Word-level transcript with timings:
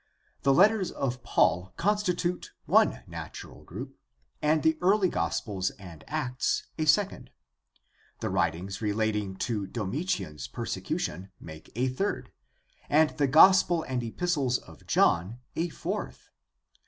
The 0.41 0.51
letters 0.51 0.89
of 0.89 1.21
Paul 1.21 1.73
constitute 1.77 2.53
one 2.65 3.03
natural 3.05 3.63
group, 3.63 3.99
and 4.41 4.63
the 4.63 4.75
early 4.81 5.09
gospels 5.09 5.69
and 5.77 6.03
Acts 6.07 6.63
a 6.79 6.85
second. 6.85 7.29
The 8.19 8.31
writings 8.31 8.81
relating 8.81 9.35
to 9.35 9.67
Domitian's 9.67 10.47
persecution 10.47 11.29
make 11.39 11.71
a 11.75 11.87
third, 11.87 12.31
and 12.89 13.11
the 13.11 13.27
Gospel 13.27 13.83
and 13.83 14.01
Epistles 14.01 14.57
of 14.57 14.87
John 14.87 15.37
a 15.55 15.69
fourth. 15.69 16.31